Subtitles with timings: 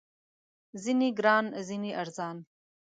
[0.83, 2.37] ځینې ګران، ځینې ارزان